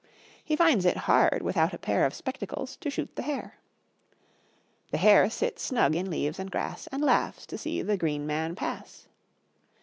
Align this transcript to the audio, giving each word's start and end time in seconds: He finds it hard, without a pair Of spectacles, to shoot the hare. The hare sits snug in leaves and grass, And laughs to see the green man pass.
He 0.43 0.55
finds 0.55 0.83
it 0.87 0.97
hard, 1.05 1.43
without 1.43 1.75
a 1.75 1.77
pair 1.77 2.07
Of 2.07 2.15
spectacles, 2.15 2.75
to 2.77 2.89
shoot 2.89 3.15
the 3.15 3.21
hare. 3.21 3.57
The 4.89 4.97
hare 4.97 5.29
sits 5.29 5.61
snug 5.61 5.95
in 5.95 6.09
leaves 6.09 6.39
and 6.39 6.49
grass, 6.49 6.87
And 6.87 7.03
laughs 7.03 7.45
to 7.45 7.55
see 7.59 7.83
the 7.83 7.97
green 7.97 8.25
man 8.25 8.55
pass. 8.55 9.07